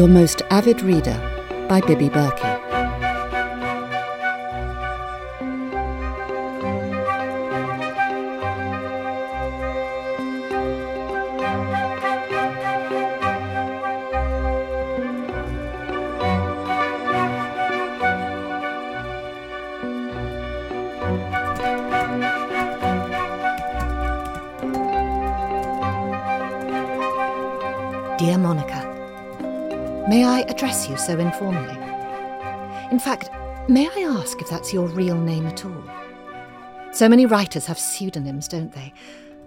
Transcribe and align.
Your 0.00 0.08
Most 0.08 0.40
Avid 0.48 0.80
Reader 0.80 1.18
by 1.68 1.82
Bibi 1.82 2.08
Berki. 2.08 2.49
So 31.00 31.18
informally? 31.18 31.78
In 32.90 32.98
fact, 32.98 33.30
may 33.68 33.88
I 33.88 34.18
ask 34.18 34.40
if 34.40 34.48
that's 34.48 34.72
your 34.72 34.86
real 34.88 35.18
name 35.18 35.46
at 35.46 35.64
all? 35.64 35.84
So 36.92 37.08
many 37.08 37.26
writers 37.26 37.66
have 37.66 37.78
pseudonyms, 37.78 38.48
don't 38.48 38.72
they? 38.72 38.92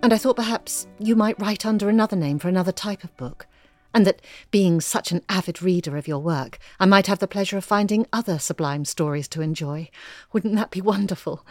And 0.01 0.13
I 0.13 0.17
thought 0.17 0.35
perhaps 0.35 0.87
you 0.99 1.15
might 1.15 1.39
write 1.39 1.65
under 1.65 1.89
another 1.89 2.15
name 2.15 2.39
for 2.39 2.47
another 2.49 2.71
type 2.71 3.03
of 3.03 3.15
book. 3.17 3.47
And 3.93 4.07
that, 4.07 4.21
being 4.49 4.81
such 4.81 5.11
an 5.11 5.21
avid 5.29 5.61
reader 5.61 5.97
of 5.97 6.07
your 6.07 6.19
work, 6.19 6.57
I 6.79 6.85
might 6.85 7.07
have 7.07 7.19
the 7.19 7.27
pleasure 7.27 7.57
of 7.57 7.65
finding 7.65 8.07
other 8.11 8.39
sublime 8.39 8.85
stories 8.85 9.27
to 9.29 9.41
enjoy. 9.41 9.89
Wouldn't 10.31 10.55
that 10.55 10.71
be 10.71 10.81
wonderful? 10.81 11.45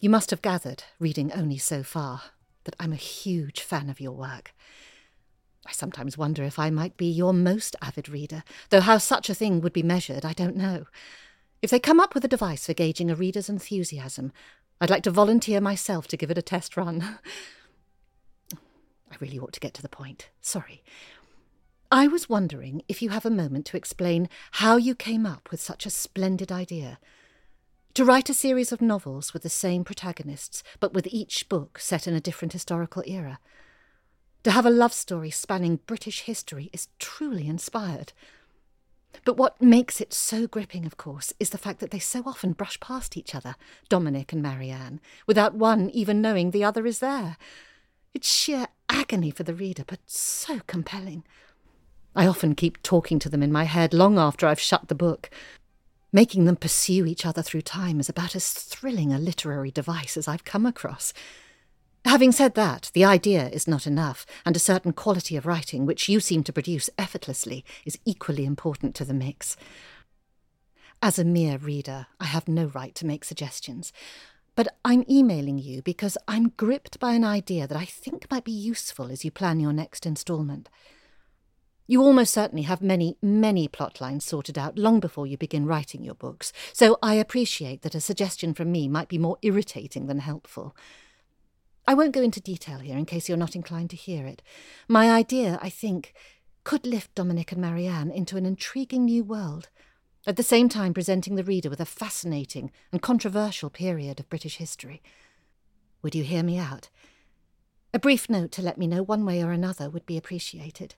You 0.00 0.10
must 0.10 0.30
have 0.30 0.42
gathered, 0.42 0.82
reading 0.98 1.32
only 1.32 1.58
so 1.58 1.82
far, 1.82 2.22
that 2.64 2.74
I'm 2.80 2.92
a 2.92 2.96
huge 2.96 3.60
fan 3.60 3.88
of 3.88 4.00
your 4.00 4.12
work. 4.12 4.52
I 5.66 5.72
sometimes 5.72 6.18
wonder 6.18 6.42
if 6.44 6.58
I 6.58 6.70
might 6.70 6.96
be 6.96 7.06
your 7.06 7.32
most 7.32 7.74
avid 7.80 8.08
reader, 8.08 8.44
though 8.70 8.80
how 8.80 8.98
such 8.98 9.30
a 9.30 9.34
thing 9.34 9.60
would 9.60 9.72
be 9.72 9.82
measured, 9.82 10.24
I 10.24 10.32
don't 10.32 10.56
know. 10.56 10.86
If 11.62 11.70
they 11.70 11.78
come 11.78 12.00
up 12.00 12.14
with 12.14 12.24
a 12.24 12.28
device 12.28 12.66
for 12.66 12.74
gauging 12.74 13.10
a 13.10 13.14
reader's 13.14 13.48
enthusiasm, 13.48 14.32
I'd 14.80 14.90
like 14.90 15.02
to 15.04 15.10
volunteer 15.10 15.60
myself 15.60 16.06
to 16.08 16.16
give 16.16 16.30
it 16.30 16.38
a 16.38 16.42
test 16.42 16.76
run. 16.76 17.18
I 18.52 19.16
really 19.20 19.38
ought 19.38 19.52
to 19.54 19.60
get 19.60 19.72
to 19.74 19.82
the 19.82 19.88
point. 19.88 20.28
Sorry. 20.40 20.82
I 21.90 22.08
was 22.08 22.28
wondering 22.28 22.82
if 22.88 23.00
you 23.00 23.10
have 23.10 23.24
a 23.24 23.30
moment 23.30 23.66
to 23.66 23.76
explain 23.76 24.28
how 24.52 24.76
you 24.76 24.94
came 24.94 25.24
up 25.24 25.48
with 25.50 25.60
such 25.60 25.86
a 25.86 25.90
splendid 25.90 26.50
idea. 26.50 26.98
To 27.94 28.04
write 28.04 28.28
a 28.28 28.34
series 28.34 28.72
of 28.72 28.82
novels 28.82 29.32
with 29.32 29.44
the 29.44 29.48
same 29.48 29.84
protagonists, 29.84 30.64
but 30.80 30.92
with 30.92 31.06
each 31.06 31.48
book 31.48 31.78
set 31.78 32.08
in 32.08 32.14
a 32.14 32.20
different 32.20 32.52
historical 32.52 33.04
era. 33.06 33.38
To 34.44 34.50
have 34.50 34.66
a 34.66 34.70
love 34.70 34.92
story 34.92 35.30
spanning 35.30 35.80
British 35.86 36.20
history 36.20 36.68
is 36.74 36.88
truly 36.98 37.48
inspired. 37.48 38.12
But 39.24 39.38
what 39.38 39.60
makes 39.60 40.02
it 40.02 40.12
so 40.12 40.46
gripping, 40.46 40.84
of 40.84 40.98
course, 40.98 41.32
is 41.40 41.48
the 41.48 41.58
fact 41.58 41.80
that 41.80 41.90
they 41.90 41.98
so 41.98 42.22
often 42.26 42.52
brush 42.52 42.78
past 42.78 43.16
each 43.16 43.34
other, 43.34 43.56
Dominic 43.88 44.34
and 44.34 44.42
Marianne, 44.42 45.00
without 45.26 45.54
one 45.54 45.88
even 45.90 46.20
knowing 46.20 46.50
the 46.50 46.62
other 46.62 46.84
is 46.84 46.98
there. 46.98 47.38
It's 48.12 48.28
sheer 48.28 48.66
agony 48.90 49.30
for 49.30 49.44
the 49.44 49.54
reader, 49.54 49.82
but 49.86 50.00
so 50.06 50.60
compelling. 50.66 51.24
I 52.14 52.26
often 52.26 52.54
keep 52.54 52.82
talking 52.82 53.18
to 53.20 53.30
them 53.30 53.42
in 53.42 53.50
my 53.50 53.64
head 53.64 53.94
long 53.94 54.18
after 54.18 54.46
I've 54.46 54.60
shut 54.60 54.88
the 54.88 54.94
book. 54.94 55.30
Making 56.12 56.44
them 56.44 56.56
pursue 56.56 57.06
each 57.06 57.24
other 57.24 57.40
through 57.40 57.62
time 57.62 57.98
is 57.98 58.10
about 58.10 58.36
as 58.36 58.52
thrilling 58.52 59.10
a 59.10 59.18
literary 59.18 59.70
device 59.70 60.18
as 60.18 60.28
I've 60.28 60.44
come 60.44 60.66
across. 60.66 61.14
Having 62.04 62.32
said 62.32 62.54
that, 62.54 62.90
the 62.92 63.04
idea 63.04 63.48
is 63.48 63.66
not 63.66 63.86
enough, 63.86 64.26
and 64.44 64.54
a 64.54 64.60
certain 64.60 64.92
quality 64.92 65.36
of 65.36 65.46
writing, 65.46 65.86
which 65.86 66.08
you 66.08 66.20
seem 66.20 66.44
to 66.44 66.52
produce 66.52 66.90
effortlessly, 66.98 67.64
is 67.86 67.98
equally 68.04 68.44
important 68.44 68.94
to 68.96 69.06
the 69.06 69.14
mix. 69.14 69.56
As 71.02 71.18
a 71.18 71.24
mere 71.24 71.56
reader, 71.56 72.06
I 72.20 72.26
have 72.26 72.46
no 72.46 72.66
right 72.66 72.94
to 72.96 73.06
make 73.06 73.24
suggestions, 73.24 73.90
but 74.54 74.68
I'm 74.84 75.04
emailing 75.08 75.58
you 75.58 75.80
because 75.80 76.18
I'm 76.28 76.50
gripped 76.50 77.00
by 77.00 77.14
an 77.14 77.24
idea 77.24 77.66
that 77.66 77.76
I 77.76 77.86
think 77.86 78.30
might 78.30 78.44
be 78.44 78.52
useful 78.52 79.10
as 79.10 79.24
you 79.24 79.30
plan 79.30 79.58
your 79.58 79.72
next 79.72 80.04
instalment. 80.04 80.68
You 81.86 82.02
almost 82.02 82.32
certainly 82.32 82.62
have 82.62 82.80
many, 82.80 83.16
many 83.22 83.66
plot 83.66 84.00
lines 84.00 84.24
sorted 84.24 84.58
out 84.58 84.78
long 84.78 85.00
before 85.00 85.26
you 85.26 85.36
begin 85.38 85.66
writing 85.66 86.04
your 86.04 86.14
books, 86.14 86.52
so 86.74 86.98
I 87.02 87.14
appreciate 87.14 87.80
that 87.82 87.94
a 87.94 88.00
suggestion 88.00 88.52
from 88.52 88.70
me 88.70 88.88
might 88.88 89.08
be 89.08 89.18
more 89.18 89.38
irritating 89.42 90.06
than 90.06 90.20
helpful. 90.20 90.76
I 91.86 91.94
won't 91.94 92.12
go 92.12 92.22
into 92.22 92.40
detail 92.40 92.78
here 92.78 92.96
in 92.96 93.04
case 93.04 93.28
you're 93.28 93.36
not 93.36 93.54
inclined 93.54 93.90
to 93.90 93.96
hear 93.96 94.26
it. 94.26 94.42
My 94.88 95.10
idea, 95.10 95.58
I 95.62 95.68
think, 95.68 96.14
could 96.64 96.86
lift 96.86 97.14
Dominic 97.14 97.52
and 97.52 97.60
Marianne 97.60 98.10
into 98.10 98.36
an 98.36 98.46
intriguing 98.46 99.04
new 99.04 99.22
world, 99.22 99.68
at 100.26 100.36
the 100.36 100.42
same 100.42 100.70
time 100.70 100.94
presenting 100.94 101.34
the 101.34 101.44
reader 101.44 101.68
with 101.68 101.80
a 101.80 101.84
fascinating 101.84 102.70
and 102.90 103.02
controversial 103.02 103.68
period 103.68 104.18
of 104.18 104.30
British 104.30 104.56
history. 104.56 105.02
Would 106.02 106.14
you 106.14 106.24
hear 106.24 106.42
me 106.42 106.58
out? 106.58 106.88
A 107.92 107.98
brief 107.98 108.30
note 108.30 108.50
to 108.52 108.62
let 108.62 108.78
me 108.78 108.86
know 108.86 109.02
one 109.02 109.26
way 109.26 109.42
or 109.42 109.52
another 109.52 109.90
would 109.90 110.06
be 110.06 110.16
appreciated. 110.16 110.94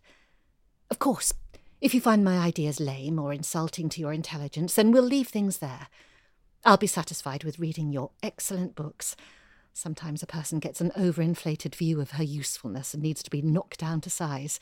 Of 0.89 1.01
course, 1.01 1.35
if 1.81 1.95
you 1.95 2.01
find 2.01 2.25
my 2.25 2.39
ideas 2.39 2.79
lame 2.79 3.19
or 3.19 3.33
insulting 3.33 3.89
to 3.91 4.01
your 4.01 4.13
intelligence, 4.13 4.75
then 4.75 4.93
we'll 4.93 5.03
leave 5.03 5.29
things 5.29 5.59
there. 5.59 5.89
I'll 6.65 6.77
be 6.77 6.87
satisfied 6.87 7.45
with 7.45 7.59
reading 7.59 7.93
your 7.93 8.13
excellent 8.23 8.75
books 8.75 9.17
Sometimes 9.77 10.23
a 10.23 10.27
person 10.27 10.59
gets 10.59 10.81
an 10.81 10.91
overinflated 10.97 11.75
view 11.75 12.01
of 12.01 12.13
her 12.13 12.25
usefulness 12.25 12.95
and 12.95 13.03
needs 13.03 13.23
to 13.23 13.29
be 13.29 13.43
knocked 13.43 13.79
down 13.79 14.01
to 14.01 14.09
size. 14.09 14.59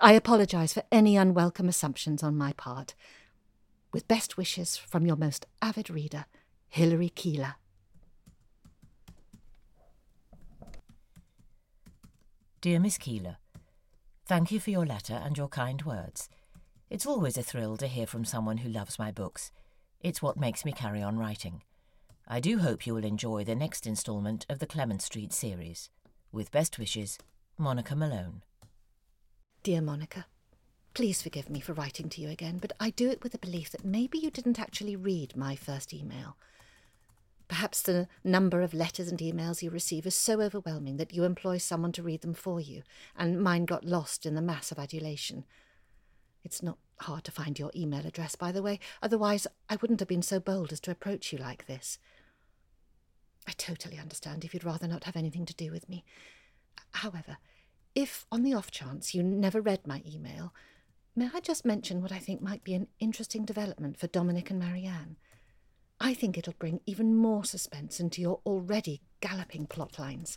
I 0.00 0.14
apologise 0.14 0.72
for 0.72 0.82
any 0.90 1.16
unwelcome 1.16 1.68
assumptions 1.68 2.24
on 2.24 2.36
my 2.36 2.54
part. 2.54 2.96
With 3.92 4.08
best 4.08 4.36
wishes 4.36 4.76
from 4.76 5.06
your 5.06 5.14
most 5.14 5.46
avid 5.62 5.88
reader, 5.88 6.24
Hilary 6.66 7.10
Keeler. 7.10 7.54
Dear 12.60 12.80
Miss 12.80 12.98
Keeler, 12.98 13.36
Thank 14.26 14.50
you 14.50 14.58
for 14.58 14.70
your 14.70 14.84
letter 14.84 15.14
and 15.14 15.38
your 15.38 15.48
kind 15.48 15.82
words. 15.82 16.28
It's 16.90 17.06
always 17.06 17.38
a 17.38 17.44
thrill 17.44 17.76
to 17.76 17.86
hear 17.86 18.08
from 18.08 18.24
someone 18.24 18.56
who 18.56 18.68
loves 18.68 18.98
my 18.98 19.12
books. 19.12 19.52
It's 20.00 20.20
what 20.20 20.36
makes 20.36 20.64
me 20.64 20.72
carry 20.72 21.00
on 21.00 21.16
writing. 21.16 21.62
I 22.30 22.40
do 22.40 22.58
hope 22.58 22.86
you 22.86 22.92
will 22.92 23.06
enjoy 23.06 23.42
the 23.42 23.54
next 23.54 23.86
instalment 23.86 24.44
of 24.50 24.58
the 24.58 24.66
Clement 24.66 25.00
Street 25.00 25.32
series. 25.32 25.88
With 26.30 26.52
best 26.52 26.78
wishes, 26.78 27.16
Monica 27.56 27.96
Malone. 27.96 28.42
Dear 29.62 29.80
Monica, 29.80 30.26
please 30.92 31.22
forgive 31.22 31.48
me 31.48 31.58
for 31.58 31.72
writing 31.72 32.10
to 32.10 32.20
you 32.20 32.28
again, 32.28 32.58
but 32.58 32.74
I 32.78 32.90
do 32.90 33.08
it 33.08 33.22
with 33.22 33.32
the 33.32 33.38
belief 33.38 33.70
that 33.70 33.82
maybe 33.82 34.18
you 34.18 34.30
didn't 34.30 34.60
actually 34.60 34.94
read 34.94 35.36
my 35.36 35.56
first 35.56 35.94
email. 35.94 36.36
Perhaps 37.48 37.80
the 37.80 38.08
number 38.22 38.60
of 38.60 38.74
letters 38.74 39.08
and 39.08 39.18
emails 39.20 39.62
you 39.62 39.70
receive 39.70 40.04
is 40.04 40.14
so 40.14 40.42
overwhelming 40.42 40.98
that 40.98 41.14
you 41.14 41.24
employ 41.24 41.56
someone 41.56 41.92
to 41.92 42.02
read 42.02 42.20
them 42.20 42.34
for 42.34 42.60
you, 42.60 42.82
and 43.16 43.42
mine 43.42 43.64
got 43.64 43.86
lost 43.86 44.26
in 44.26 44.34
the 44.34 44.42
mass 44.42 44.70
of 44.70 44.78
adulation. 44.78 45.46
It's 46.44 46.62
not 46.62 46.76
hard 46.98 47.24
to 47.24 47.32
find 47.32 47.58
your 47.58 47.70
email 47.74 48.04
address, 48.04 48.36
by 48.36 48.52
the 48.52 48.62
way, 48.62 48.80
otherwise 49.02 49.46
I 49.70 49.76
wouldn't 49.76 50.00
have 50.00 50.08
been 50.10 50.20
so 50.20 50.38
bold 50.38 50.74
as 50.74 50.80
to 50.80 50.90
approach 50.90 51.32
you 51.32 51.38
like 51.38 51.66
this. 51.66 51.98
I 53.48 53.52
totally 53.52 53.98
understand 53.98 54.44
if 54.44 54.52
you'd 54.52 54.62
rather 54.62 54.86
not 54.86 55.04
have 55.04 55.16
anything 55.16 55.46
to 55.46 55.54
do 55.54 55.72
with 55.72 55.88
me. 55.88 56.04
However, 56.90 57.38
if 57.94 58.26
on 58.30 58.42
the 58.42 58.52
off 58.52 58.70
chance 58.70 59.14
you 59.14 59.22
never 59.22 59.62
read 59.62 59.86
my 59.86 60.02
email, 60.06 60.52
may 61.16 61.30
I 61.32 61.40
just 61.40 61.64
mention 61.64 62.02
what 62.02 62.12
I 62.12 62.18
think 62.18 62.42
might 62.42 62.62
be 62.62 62.74
an 62.74 62.88
interesting 63.00 63.46
development 63.46 63.98
for 63.98 64.06
Dominic 64.06 64.50
and 64.50 64.58
Marianne? 64.58 65.16
I 65.98 66.12
think 66.12 66.36
it'll 66.36 66.52
bring 66.58 66.80
even 66.84 67.16
more 67.16 67.42
suspense 67.42 67.98
into 67.98 68.20
your 68.20 68.40
already 68.44 69.00
galloping 69.22 69.66
plot 69.66 69.98
lines. 69.98 70.36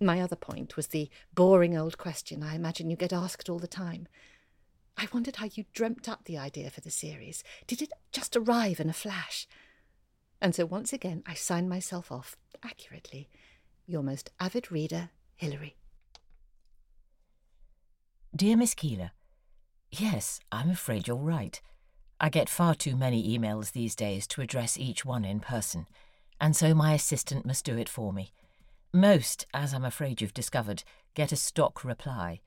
My 0.00 0.22
other 0.22 0.34
point 0.34 0.76
was 0.76 0.86
the 0.86 1.10
boring 1.34 1.76
old 1.76 1.98
question 1.98 2.42
I 2.42 2.54
imagine 2.54 2.88
you 2.88 2.96
get 2.96 3.12
asked 3.12 3.50
all 3.50 3.58
the 3.58 3.66
time. 3.66 4.08
I 4.96 5.08
wondered 5.12 5.36
how 5.36 5.48
you 5.52 5.66
dreamt 5.74 6.08
up 6.08 6.24
the 6.24 6.38
idea 6.38 6.70
for 6.70 6.80
the 6.80 6.90
series. 6.90 7.44
Did 7.66 7.82
it 7.82 7.92
just 8.12 8.34
arrive 8.34 8.80
in 8.80 8.88
a 8.88 8.94
flash? 8.94 9.46
And 10.42 10.56
so 10.56 10.66
once 10.66 10.92
again 10.92 11.22
I 11.24 11.34
sign 11.34 11.68
myself 11.68 12.10
off 12.10 12.36
accurately. 12.64 13.30
Your 13.86 14.02
most 14.02 14.32
avid 14.40 14.72
reader, 14.72 15.10
Hilary. 15.36 15.76
Dear 18.34 18.56
Miss 18.56 18.74
Keeler, 18.74 19.12
Yes, 19.92 20.40
I'm 20.50 20.68
afraid 20.68 21.06
you're 21.06 21.16
right. 21.16 21.60
I 22.18 22.28
get 22.28 22.48
far 22.48 22.74
too 22.74 22.96
many 22.96 23.38
emails 23.38 23.70
these 23.70 23.94
days 23.94 24.26
to 24.28 24.40
address 24.40 24.76
each 24.76 25.04
one 25.04 25.24
in 25.24 25.38
person, 25.38 25.86
and 26.40 26.56
so 26.56 26.74
my 26.74 26.94
assistant 26.94 27.46
must 27.46 27.64
do 27.64 27.76
it 27.76 27.88
for 27.88 28.12
me. 28.12 28.32
Most, 28.92 29.46
as 29.54 29.72
I'm 29.72 29.84
afraid 29.84 30.20
you've 30.20 30.34
discovered, 30.34 30.82
get 31.14 31.30
a 31.30 31.36
stock 31.36 31.84
reply. 31.84 32.40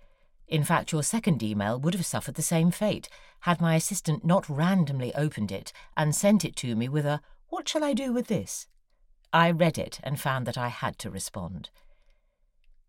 In 0.48 0.64
fact, 0.64 0.92
your 0.92 1.04
second 1.04 1.42
email 1.42 1.80
would 1.80 1.94
have 1.94 2.06
suffered 2.06 2.36
the 2.36 2.42
same 2.42 2.72
fate 2.72 3.08
had 3.42 3.62
my 3.62 3.76
assistant 3.76 4.26
not 4.26 4.50
randomly 4.50 5.14
opened 5.16 5.52
it 5.52 5.72
and 5.96 6.14
sent 6.14 6.44
it 6.44 6.56
to 6.58 6.76
me 6.76 6.90
with 6.90 7.06
a 7.06 7.22
what 7.50 7.68
shall 7.68 7.84
I 7.84 7.94
do 7.94 8.12
with 8.12 8.28
this? 8.28 8.68
I 9.34 9.52
read 9.52 9.78
it 9.78 10.00
and 10.04 10.20
found 10.20 10.46
that 10.48 10.58
I 10.58 10.70
had 10.70 10.98
to 11.00 11.10
respond. 11.10 11.70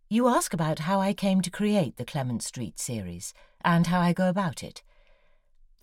You 0.08 0.28
ask 0.28 0.54
about 0.54 0.80
how 0.80 1.00
I 1.00 1.12
came 1.12 1.40
to 1.40 1.50
create 1.50 1.96
the 1.96 2.04
Clement 2.04 2.42
Street 2.42 2.78
series 2.78 3.34
and 3.64 3.88
how 3.88 4.00
I 4.00 4.12
go 4.12 4.28
about 4.28 4.62
it. 4.62 4.82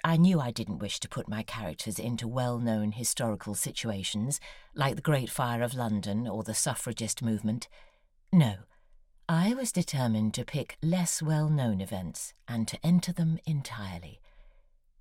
I 0.05 0.17
knew 0.17 0.39
I 0.39 0.51
didn't 0.51 0.79
wish 0.79 0.99
to 1.01 1.09
put 1.09 1.29
my 1.29 1.43
characters 1.43 1.99
into 1.99 2.27
well 2.27 2.59
known 2.59 2.93
historical 2.93 3.55
situations 3.55 4.39
like 4.73 4.95
the 4.95 5.01
Great 5.01 5.29
Fire 5.29 5.61
of 5.61 5.73
London 5.73 6.27
or 6.27 6.43
the 6.43 6.53
suffragist 6.53 7.21
movement. 7.21 7.67
No, 8.31 8.55
I 9.29 9.53
was 9.53 9.71
determined 9.71 10.33
to 10.33 10.43
pick 10.43 10.77
less 10.81 11.21
well 11.21 11.49
known 11.49 11.79
events 11.79 12.33
and 12.47 12.67
to 12.67 12.79
enter 12.83 13.13
them 13.13 13.39
entirely. 13.45 14.19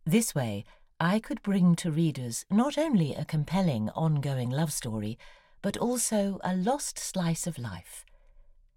This 0.04 0.34
way, 0.34 0.64
I 1.02 1.18
could 1.18 1.42
bring 1.42 1.74
to 1.76 1.90
readers 1.90 2.46
not 2.48 2.78
only 2.78 3.12
a 3.12 3.24
compelling 3.24 3.90
ongoing 3.90 4.50
love 4.50 4.72
story, 4.72 5.18
but 5.60 5.76
also 5.76 6.38
a 6.44 6.54
lost 6.54 6.96
slice 6.96 7.48
of 7.48 7.58
life. 7.58 8.06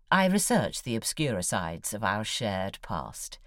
I 0.10 0.26
research 0.26 0.82
the 0.82 0.96
obscurer 0.96 1.44
sides 1.44 1.94
of 1.94 2.04
our 2.04 2.24
shared 2.24 2.80
past. 2.82 3.38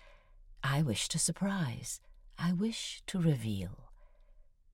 I 0.63 0.83
wish 0.83 1.09
to 1.09 1.19
surprise. 1.19 2.01
I 2.39 2.53
wish 2.53 3.03
to 3.09 3.19
reveal. 3.19 3.91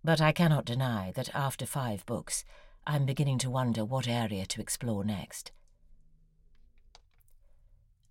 But 0.04 0.20
I 0.20 0.32
cannot 0.32 0.66
deny 0.66 1.10
that 1.14 1.34
after 1.34 1.64
five 1.64 2.04
books, 2.04 2.44
I'm 2.86 3.06
beginning 3.06 3.38
to 3.38 3.48
wonder 3.48 3.86
what 3.86 4.06
area 4.06 4.44
to 4.44 4.60
explore 4.60 5.02
next. 5.02 5.50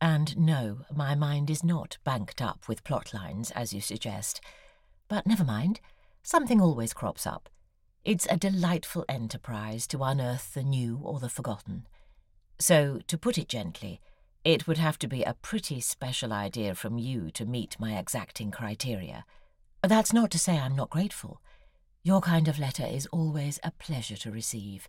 And 0.01 0.35
no, 0.39 0.85
my 0.91 1.13
mind 1.13 1.51
is 1.51 1.63
not 1.63 1.99
banked 2.03 2.41
up 2.41 2.67
with 2.67 2.83
plot 2.83 3.13
lines, 3.13 3.51
as 3.51 3.73
you 3.73 3.79
suggest. 3.79 4.41
But 5.13 5.27
never 5.27 5.43
mind, 5.43 5.79
something 6.23 6.59
always 6.59 6.91
crops 6.91 7.27
up. 7.27 7.47
It's 8.03 8.25
a 8.31 8.35
delightful 8.35 9.05
enterprise 9.07 9.85
to 9.89 10.01
unearth 10.01 10.55
the 10.55 10.63
new 10.63 10.99
or 11.03 11.19
the 11.19 11.29
forgotten. 11.29 11.85
So, 12.57 12.99
to 13.05 13.15
put 13.19 13.37
it 13.37 13.47
gently, 13.47 14.01
it 14.43 14.65
would 14.65 14.79
have 14.79 14.97
to 14.97 15.07
be 15.07 15.21
a 15.21 15.35
pretty 15.35 15.81
special 15.81 16.33
idea 16.33 16.73
from 16.73 16.97
you 16.97 17.29
to 17.29 17.45
meet 17.45 17.79
my 17.79 17.95
exacting 17.95 18.49
criteria. 18.49 19.23
That's 19.83 20.13
not 20.13 20.31
to 20.31 20.39
say 20.39 20.57
I'm 20.57 20.75
not 20.75 20.89
grateful. 20.89 21.43
Your 22.01 22.19
kind 22.19 22.47
of 22.47 22.57
letter 22.57 22.87
is 22.87 23.05
always 23.11 23.59
a 23.63 23.69
pleasure 23.69 24.17
to 24.17 24.31
receive. 24.31 24.87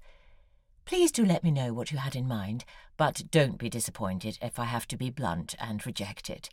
Please 0.86 1.12
do 1.12 1.26
let 1.26 1.44
me 1.44 1.50
know 1.50 1.74
what 1.74 1.92
you 1.92 1.98
had 1.98 2.16
in 2.16 2.26
mind, 2.26 2.64
but 2.96 3.30
don't 3.30 3.58
be 3.58 3.68
disappointed 3.68 4.38
if 4.40 4.58
I 4.58 4.64
have 4.64 4.88
to 4.88 4.96
be 4.96 5.10
blunt 5.10 5.54
and 5.58 5.84
reject 5.84 6.30
it. 6.30 6.48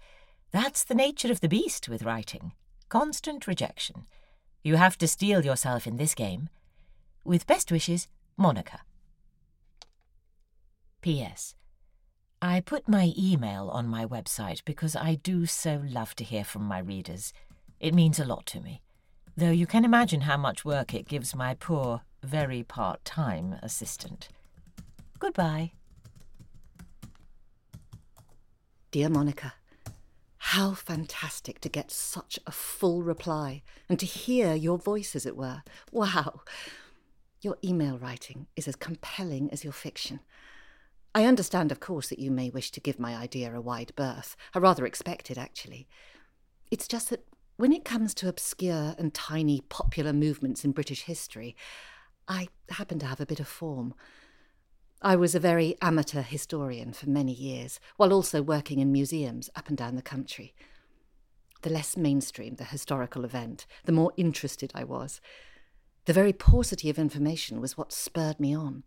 That's 0.52 0.84
the 0.84 0.94
nature 0.94 1.32
of 1.32 1.40
the 1.40 1.48
beast 1.48 1.88
with 1.88 2.04
writing 2.04 2.52
constant 2.92 3.48
rejection. 3.48 4.06
You 4.64 4.76
have 4.76 4.98
to 4.98 5.08
steel 5.08 5.46
yourself 5.46 5.88
in 5.88 5.96
this 5.96 6.14
game. 6.14 6.50
With 7.24 7.48
best 7.48 7.72
wishes, 7.72 8.10
Monica. 8.36 8.82
P.S. 11.00 11.56
I 12.42 12.60
put 12.60 12.90
my 12.90 13.14
email 13.18 13.70
on 13.70 13.88
my 13.88 14.06
website 14.06 14.66
because 14.66 14.98
I 14.98 15.16
do 15.16 15.46
so 15.46 15.82
love 15.88 16.16
to 16.16 16.26
hear 16.26 16.44
from 16.44 16.64
my 16.64 16.80
readers. 16.80 17.32
It 17.80 17.94
means 17.94 18.20
a 18.20 18.26
lot 18.26 18.46
to 18.48 18.60
me, 18.60 18.82
though 19.38 19.52
you 19.52 19.66
can 19.66 19.86
imagine 19.86 20.22
how 20.22 20.36
much 20.36 20.66
work 20.66 20.94
it 20.94 21.08
gives 21.08 21.34
my 21.34 21.54
poor, 21.54 22.02
very 22.22 22.62
part 22.62 23.06
time 23.06 23.56
assistant. 23.64 24.28
Goodbye. 25.18 25.72
Dear 28.92 29.08
Monica, 29.08 29.54
how 30.52 30.74
fantastic 30.74 31.62
to 31.62 31.70
get 31.70 31.90
such 31.90 32.38
a 32.46 32.52
full 32.52 33.04
reply 33.04 33.64
and 33.88 33.98
to 33.98 34.06
hear 34.06 34.54
your 34.54 34.78
voice, 34.78 35.16
as 35.16 35.26
it 35.26 35.38
were. 35.38 35.64
Wow! 35.94 36.42
Your 37.42 37.58
email 37.64 37.98
writing 37.98 38.48
is 38.58 38.68
as 38.68 38.76
compelling 38.76 39.50
as 39.52 39.64
your 39.64 39.72
fiction. 39.72 40.20
I 41.16 41.24
understand, 41.24 41.72
of 41.72 41.80
course, 41.80 42.10
that 42.10 42.20
you 42.20 42.32
may 42.32 42.50
wish 42.50 42.70
to 42.72 42.82
give 42.82 43.00
my 43.00 43.16
idea 43.16 43.56
a 43.56 43.62
wide 43.62 43.94
berth. 43.96 44.36
I 44.54 44.60
rather 44.60 44.86
expect 44.86 45.32
it, 45.32 45.38
actually. 45.38 45.88
It's 46.70 46.90
just 46.90 47.12
that 47.12 47.24
when 47.56 47.72
it 47.72 47.86
comes 47.86 48.14
to 48.16 48.28
obscure 48.28 48.94
and 48.98 49.14
tiny 49.14 49.62
popular 49.70 50.12
movements 50.12 50.66
in 50.66 50.74
British 50.74 51.04
history, 51.04 51.56
I 52.28 52.50
happen 52.72 53.00
to 53.00 53.06
have 53.06 53.22
a 53.22 53.26
bit 53.26 53.40
of 53.40 53.48
form. 53.48 53.94
I 55.04 55.16
was 55.16 55.34
a 55.34 55.40
very 55.40 55.76
amateur 55.82 56.22
historian 56.22 56.94
for 56.94 57.10
many 57.10 57.34
years, 57.34 57.80
while 57.98 58.14
also 58.14 58.44
working 58.44 58.78
in 58.78 58.92
museums 58.92 59.50
up 59.56 59.68
and 59.68 59.76
down 59.76 59.96
the 59.96 60.04
country. 60.04 60.54
The 61.64 61.72
less 61.72 61.98
mainstream 61.98 62.56
the 62.56 62.66
historical 62.66 63.26
event, 63.26 63.66
the 63.86 63.92
more 63.92 64.14
interested 64.16 64.72
I 64.76 64.84
was. 64.84 65.20
The 66.06 66.14
very 66.14 66.34
paucity 66.34 66.88
of 66.88 67.00
information 67.00 67.60
was 67.60 67.76
what 67.76 67.92
spurred 67.92 68.40
me 68.40 68.56
on. 68.56 68.84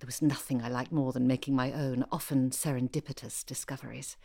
There 0.00 0.06
was 0.06 0.20
nothing 0.20 0.60
I 0.60 0.68
liked 0.68 0.92
more 0.92 1.10
than 1.12 1.26
making 1.26 1.56
my 1.56 1.72
own, 1.72 2.04
often 2.12 2.50
serendipitous, 2.50 3.44
discoveries. 3.44 4.18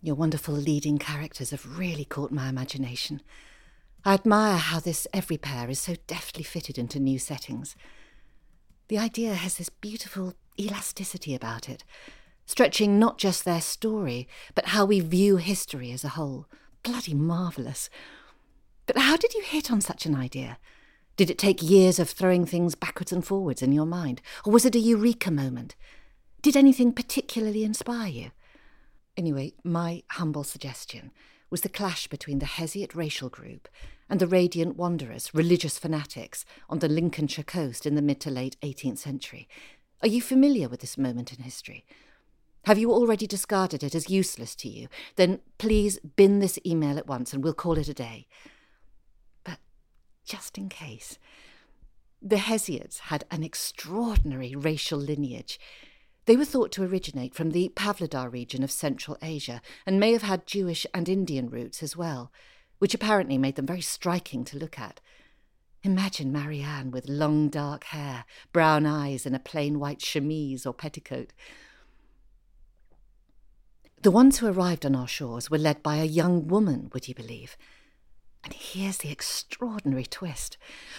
Your 0.00 0.14
wonderful 0.14 0.54
leading 0.54 0.98
characters 0.98 1.50
have 1.50 1.78
really 1.78 2.04
caught 2.04 2.30
my 2.30 2.48
imagination. 2.48 3.22
I 4.04 4.14
admire 4.14 4.56
how 4.56 4.78
this 4.78 5.08
every 5.12 5.36
pair 5.36 5.68
is 5.68 5.80
so 5.80 5.96
deftly 6.06 6.44
fitted 6.44 6.78
into 6.78 7.00
new 7.00 7.18
settings. 7.18 7.74
The 8.92 8.98
idea 8.98 9.32
has 9.32 9.54
this 9.54 9.70
beautiful 9.70 10.34
elasticity 10.60 11.34
about 11.34 11.66
it, 11.66 11.82
stretching 12.44 12.98
not 12.98 13.16
just 13.16 13.42
their 13.42 13.62
story, 13.62 14.28
but 14.54 14.66
how 14.66 14.84
we 14.84 15.00
view 15.00 15.38
history 15.38 15.92
as 15.92 16.04
a 16.04 16.10
whole. 16.10 16.44
Bloody 16.82 17.14
marvellous. 17.14 17.88
But 18.84 18.98
how 18.98 19.16
did 19.16 19.32
you 19.32 19.40
hit 19.40 19.72
on 19.72 19.80
such 19.80 20.04
an 20.04 20.14
idea? 20.14 20.58
Did 21.16 21.30
it 21.30 21.38
take 21.38 21.62
years 21.62 21.98
of 21.98 22.10
throwing 22.10 22.44
things 22.44 22.74
backwards 22.74 23.12
and 23.12 23.26
forwards 23.26 23.62
in 23.62 23.72
your 23.72 23.86
mind? 23.86 24.20
Or 24.44 24.52
was 24.52 24.66
it 24.66 24.74
a 24.74 24.78
eureka 24.78 25.30
moment? 25.30 25.74
Did 26.42 26.54
anything 26.54 26.92
particularly 26.92 27.64
inspire 27.64 28.10
you? 28.10 28.30
Anyway, 29.16 29.54
my 29.64 30.02
humble 30.10 30.44
suggestion 30.44 31.12
was 31.52 31.60
the 31.60 31.68
clash 31.68 32.06
between 32.06 32.38
the 32.38 32.46
Hesiot 32.46 32.94
racial 32.94 33.28
group 33.28 33.68
and 34.08 34.18
the 34.18 34.26
Radiant 34.26 34.74
Wanderers, 34.74 35.34
religious 35.34 35.78
fanatics, 35.78 36.46
on 36.70 36.78
the 36.78 36.88
Lincolnshire 36.88 37.44
coast 37.44 37.84
in 37.84 37.94
the 37.94 38.00
mid 38.00 38.20
to 38.20 38.30
late 38.30 38.56
18th 38.62 38.96
century. 38.96 39.46
Are 40.00 40.08
you 40.08 40.22
familiar 40.22 40.70
with 40.70 40.80
this 40.80 40.96
moment 40.96 41.30
in 41.30 41.44
history? 41.44 41.84
Have 42.64 42.78
you 42.78 42.90
already 42.90 43.26
discarded 43.26 43.82
it 43.82 43.94
as 43.94 44.08
useless 44.08 44.54
to 44.56 44.68
you? 44.68 44.88
Then 45.16 45.40
please 45.58 45.98
bin 46.16 46.38
this 46.38 46.58
email 46.64 46.96
at 46.96 47.06
once 47.06 47.34
and 47.34 47.44
we'll 47.44 47.52
call 47.52 47.76
it 47.76 47.88
a 47.88 47.94
day. 47.94 48.28
But 49.44 49.58
just 50.24 50.56
in 50.56 50.70
case, 50.70 51.18
the 52.22 52.36
Hesiots 52.36 52.98
had 52.98 53.24
an 53.30 53.44
extraordinary 53.44 54.54
racial 54.54 54.98
lineage. 54.98 55.60
They 56.26 56.36
were 56.36 56.44
thought 56.44 56.70
to 56.72 56.84
originate 56.84 57.34
from 57.34 57.50
the 57.50 57.70
Pavlodar 57.74 58.30
region 58.30 58.62
of 58.62 58.70
Central 58.70 59.18
Asia 59.22 59.60
and 59.84 59.98
may 59.98 60.12
have 60.12 60.22
had 60.22 60.46
Jewish 60.46 60.86
and 60.94 61.08
Indian 61.08 61.50
roots 61.50 61.82
as 61.82 61.96
well, 61.96 62.30
which 62.78 62.94
apparently 62.94 63.38
made 63.38 63.56
them 63.56 63.66
very 63.66 63.80
striking 63.80 64.44
to 64.44 64.58
look 64.58 64.78
at. 64.78 65.00
Imagine 65.82 66.30
Marianne 66.30 66.92
with 66.92 67.08
long 67.08 67.48
dark 67.48 67.84
hair, 67.84 68.24
brown 68.52 68.86
eyes, 68.86 69.26
and 69.26 69.34
a 69.34 69.40
plain 69.40 69.80
white 69.80 70.00
chemise 70.00 70.64
or 70.64 70.72
petticoat. 70.72 71.32
The 74.02 74.12
ones 74.12 74.38
who 74.38 74.46
arrived 74.46 74.86
on 74.86 74.94
our 74.94 75.08
shores 75.08 75.50
were 75.50 75.58
led 75.58 75.82
by 75.82 75.96
a 75.96 76.04
young 76.04 76.46
woman, 76.46 76.88
would 76.92 77.08
you 77.08 77.14
believe? 77.16 77.56
And 78.44 78.52
here's 78.52 78.98
the 78.98 79.10
extraordinary 79.10 80.06
twist. 80.06 80.56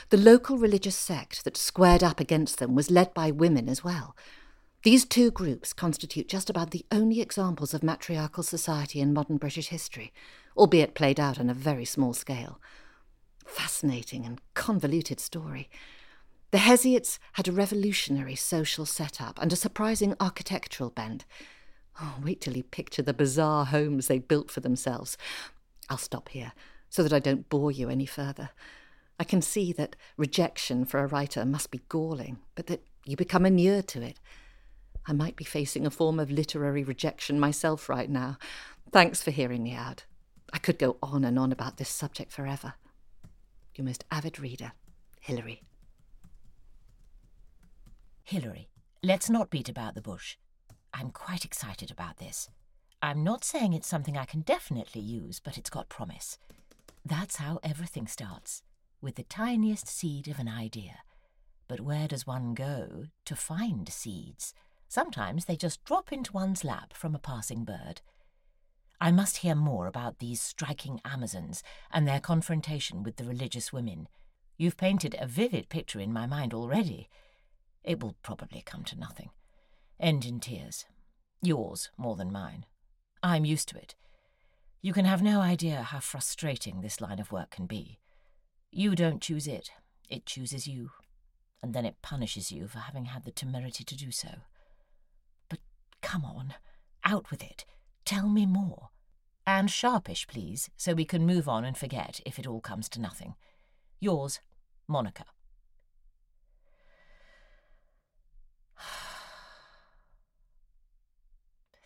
The 0.09 0.17
local 0.17 0.57
religious 0.57 0.95
sect 0.95 1.45
that 1.45 1.57
squared 1.57 2.03
up 2.03 2.19
against 2.19 2.59
them 2.59 2.75
was 2.75 2.91
led 2.91 3.13
by 3.13 3.31
women 3.31 3.69
as 3.69 3.83
well. 3.85 4.15
These 4.83 5.05
two 5.05 5.31
groups 5.31 5.71
constitute 5.71 6.27
just 6.27 6.49
about 6.49 6.71
the 6.71 6.85
only 6.91 7.21
examples 7.21 7.73
of 7.73 7.83
matriarchal 7.83 8.43
society 8.43 8.99
in 8.99 9.13
modern 9.13 9.37
British 9.37 9.69
history, 9.69 10.11
albeit 10.57 10.93
played 10.93 11.21
out 11.21 11.39
on 11.39 11.49
a 11.49 11.53
very 11.53 11.85
small 11.85 12.11
scale. 12.11 12.59
Fascinating 13.45 14.25
and 14.25 14.41
convoluted 14.55 15.21
story. 15.21 15.69
The 16.51 16.57
Hesiots 16.57 17.17
had 17.33 17.47
a 17.47 17.53
revolutionary 17.53 18.35
social 18.35 18.85
setup 18.85 19.41
and 19.41 19.53
a 19.53 19.55
surprising 19.55 20.15
architectural 20.19 20.89
bent. 20.89 21.23
Oh, 22.01 22.15
wait 22.21 22.41
till 22.41 22.57
you 22.57 22.63
picture 22.63 23.01
the 23.01 23.13
bizarre 23.13 23.63
homes 23.63 24.07
they 24.07 24.19
built 24.19 24.51
for 24.51 24.59
themselves. 24.59 25.17
I'll 25.89 25.97
stop 25.97 26.27
here 26.27 26.51
so 26.89 27.03
that 27.03 27.13
I 27.13 27.19
don't 27.19 27.47
bore 27.47 27.71
you 27.71 27.89
any 27.89 28.05
further. 28.05 28.49
I 29.17 29.23
can 29.23 29.41
see 29.41 29.71
that 29.73 29.95
rejection 30.17 30.83
for 30.83 30.99
a 30.99 31.07
writer 31.07 31.45
must 31.45 31.71
be 31.71 31.79
galling, 31.87 32.39
but 32.55 32.67
that 32.67 32.83
you 33.05 33.15
become 33.15 33.45
inured 33.45 33.87
to 33.89 34.01
it 34.01 34.19
I 35.05 35.13
might 35.13 35.35
be 35.35 35.43
facing 35.43 35.85
a 35.85 35.91
form 35.91 36.19
of 36.19 36.31
literary 36.31 36.83
rejection 36.83 37.39
myself 37.39 37.89
right 37.89 38.09
now. 38.09 38.37
Thanks 38.91 39.21
for 39.21 39.31
hearing 39.31 39.63
me 39.63 39.73
out. 39.73 40.05
I 40.53 40.59
could 40.59 40.77
go 40.77 40.97
on 41.01 41.23
and 41.23 41.37
on 41.37 41.51
about 41.51 41.77
this 41.77 41.89
subject 41.89 42.31
forever. 42.31 42.75
Your 43.75 43.85
most 43.85 44.05
avid 44.11 44.39
reader, 44.39 44.73
Hilary. 45.19 45.63
Hilary, 48.23 48.69
let's 49.01 49.29
not 49.29 49.49
beat 49.49 49.67
about 49.67 49.95
the 49.95 50.01
bush. 50.01 50.37
I'm 50.93 51.09
quite 51.09 51.43
excited 51.43 51.91
about 51.91 52.17
this. 52.17 52.49
I'm 53.01 53.23
not 53.23 53.43
saying 53.43 53.73
it's 53.73 53.87
something 53.87 54.17
I 54.17 54.25
can 54.25 54.41
definitely 54.41 55.01
use, 55.01 55.39
but 55.39 55.57
it's 55.57 55.69
got 55.69 55.89
promise. 55.89 56.37
That's 57.03 57.35
how 57.37 57.59
everything 57.63 58.07
starts, 58.07 58.61
with 59.01 59.15
the 59.15 59.23
tiniest 59.23 59.87
seed 59.89 60.29
of 60.29 60.39
an 60.39 60.47
idea. 60.47 60.99
But 61.67 61.81
where 61.81 62.07
does 62.07 62.27
one 62.27 62.53
go 62.53 63.07
to 63.25 63.35
find 63.35 63.89
seeds? 63.89 64.53
Sometimes 64.93 65.45
they 65.45 65.55
just 65.55 65.83
drop 65.85 66.13
into 66.13 66.33
one's 66.33 66.63
lap 66.63 66.93
from 66.93 67.15
a 67.15 67.19
passing 67.19 67.63
bird. 67.63 68.01
I 69.01 69.09
must 69.09 69.37
hear 69.37 69.55
more 69.55 69.87
about 69.87 70.19
these 70.19 70.39
striking 70.39 71.01
Amazons 71.03 71.63
and 71.89 72.07
their 72.07 72.19
confrontation 72.19 73.01
with 73.01 73.15
the 73.15 73.23
religious 73.23 73.73
women. 73.73 74.07
You've 74.55 74.77
painted 74.77 75.15
a 75.17 75.25
vivid 75.25 75.67
picture 75.67 75.99
in 75.99 76.13
my 76.13 76.27
mind 76.27 76.53
already. 76.53 77.09
It 77.83 78.03
will 78.03 78.17
probably 78.21 78.61
come 78.63 78.83
to 78.83 78.99
nothing. 78.99 79.31
End 79.99 80.25
in 80.25 80.39
tears. 80.39 80.85
Yours 81.41 81.89
more 81.97 82.15
than 82.15 82.31
mine. 82.31 82.67
I'm 83.23 83.45
used 83.45 83.69
to 83.69 83.77
it. 83.77 83.95
You 84.83 84.93
can 84.93 85.05
have 85.05 85.23
no 85.23 85.41
idea 85.41 85.81
how 85.81 86.01
frustrating 86.01 86.81
this 86.81 87.01
line 87.01 87.17
of 87.17 87.31
work 87.31 87.49
can 87.49 87.65
be. 87.65 87.97
You 88.71 88.93
don't 88.93 89.23
choose 89.23 89.47
it, 89.47 89.71
it 90.07 90.27
chooses 90.27 90.67
you, 90.67 90.91
and 91.63 91.73
then 91.73 91.83
it 91.83 92.03
punishes 92.03 92.51
you 92.51 92.67
for 92.67 92.77
having 92.77 93.05
had 93.05 93.23
the 93.23 93.31
temerity 93.31 93.83
to 93.85 93.97
do 93.97 94.11
so. 94.11 94.29
Come 96.03 96.23
on, 96.25 96.53
out 97.03 97.31
with 97.31 97.41
it. 97.41 97.65
Tell 98.05 98.29
me 98.29 98.45
more. 98.45 98.89
And 99.47 99.71
sharpish, 99.71 100.27
please, 100.27 100.69
so 100.77 100.93
we 100.93 101.05
can 101.05 101.25
move 101.25 101.49
on 101.49 101.65
and 101.65 101.75
forget 101.75 102.19
if 102.25 102.37
it 102.37 102.45
all 102.45 102.61
comes 102.61 102.87
to 102.89 103.01
nothing. 103.01 103.33
Yours, 103.99 104.39
Monica. 104.87 105.23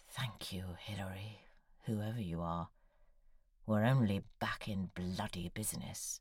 Thank 0.10 0.52
you, 0.52 0.64
Hilary, 0.80 1.40
whoever 1.86 2.20
you 2.20 2.42
are. 2.42 2.68
We're 3.66 3.86
only 3.86 4.24
back 4.40 4.68
in 4.68 4.90
bloody 4.96 5.50
business. 5.54 6.20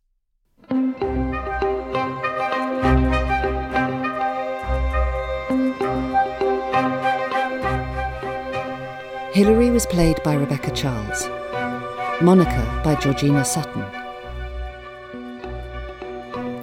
Hilary 9.37 9.69
was 9.69 9.85
played 9.85 10.23
by 10.23 10.33
Rebecca 10.33 10.71
Charles, 10.71 11.29
Monica 12.23 12.81
by 12.83 12.95
Georgina 12.95 13.45
Sutton. 13.45 13.83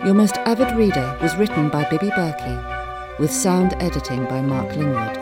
Your 0.04 0.16
Most 0.16 0.38
Avid 0.38 0.76
Reader 0.76 1.16
was 1.22 1.36
written 1.36 1.70
by 1.70 1.88
Bibi 1.88 2.10
Berki, 2.10 3.20
with 3.20 3.30
sound 3.30 3.76
editing 3.80 4.26
by 4.26 4.42
Mark 4.42 4.70
Lingwood. 4.70 5.20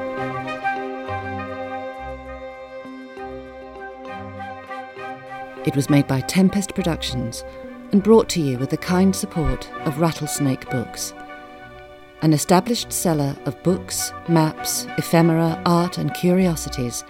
It 5.67 5.75
was 5.75 5.89
made 5.89 6.07
by 6.07 6.21
Tempest 6.21 6.73
Productions 6.73 7.43
and 7.91 8.01
brought 8.01 8.29
to 8.29 8.39
you 8.39 8.59
with 8.59 8.69
the 8.69 8.77
kind 8.77 9.13
support 9.13 9.69
of 9.85 9.99
Rattlesnake 9.99 10.69
Books, 10.69 11.13
an 12.21 12.31
established 12.31 12.93
seller 12.93 13.35
of 13.43 13.61
books, 13.61 14.13
maps, 14.29 14.87
ephemera, 14.97 15.61
art, 15.65 15.97
and 15.97 16.13
curiosities. 16.13 17.03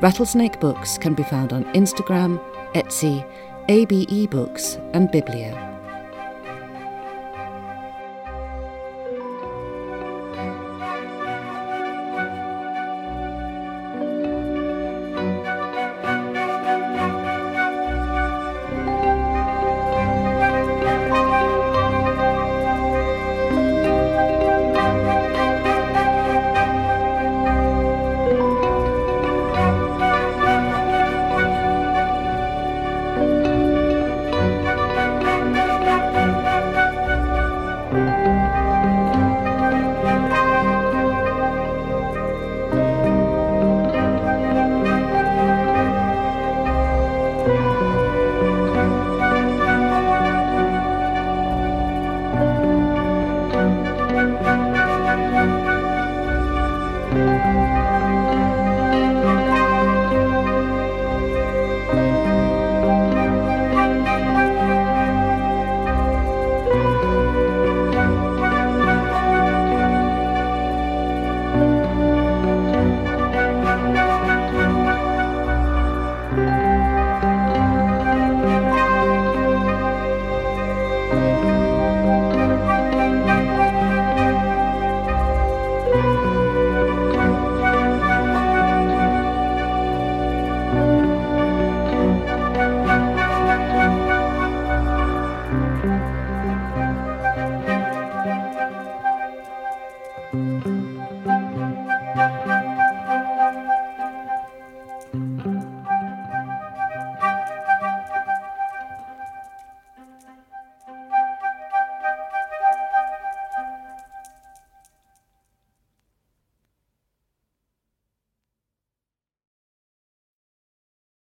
Rattlesnake 0.00 0.60
Books 0.60 0.96
can 0.96 1.14
be 1.14 1.24
found 1.24 1.52
on 1.52 1.64
Instagram, 1.74 2.38
Etsy, 2.74 3.24
ABE 3.68 4.30
Books, 4.30 4.78
and 4.94 5.08
Biblio. 5.08 5.77